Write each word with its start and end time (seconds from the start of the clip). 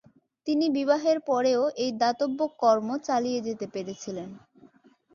তিনি 0.47 0.65
বিবাহের 0.77 1.17
পরেও 1.27 1.63
এই 1.83 1.91
দাতব্য 2.01 2.39
কর্ম 2.61 2.89
চালিয়ে 3.07 3.39
যেতে 3.47 3.65
পেরেছিলেন। 3.73 4.29